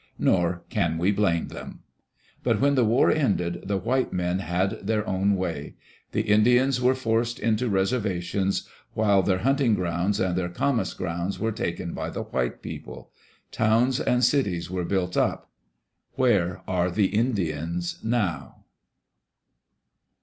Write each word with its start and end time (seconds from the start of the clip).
Nor 0.17 0.63
can 0.71 0.97
we 0.97 1.11
blame 1.11 1.49
them. 1.49 1.81
But 2.41 2.59
when 2.59 2.73
the 2.73 2.83
war 2.83 3.11
ended, 3.11 3.65
the 3.67 3.77
white 3.77 4.11
men 4.11 4.39
had 4.39 4.87
their 4.87 5.07
own 5.07 5.35
way. 5.35 5.75
The 6.11 6.23
Indians 6.23 6.81
were 6.81 6.95
forced 6.95 7.39
onto 7.43 7.67
reservations, 7.67 8.67
while 8.95 9.21
their 9.21 9.37
hunting 9.45 9.75
grounds 9.75 10.19
and 10.19 10.35
their 10.35 10.49
camas 10.49 10.95
grounds 10.95 11.37
were 11.37 11.51
taken 11.51 11.93
by 11.93 12.09
the 12.09 12.23
white 12.23 12.63
people. 12.63 13.11
Towns 13.51 13.99
and 13.99 14.23
cities 14.23 14.71
were 14.71 14.85
built 14.85 15.15
up. 15.15 15.51
Where 16.13 16.63
are 16.67 16.89
the 16.89 17.05
Indians 17.09 17.99
now? 18.03 18.63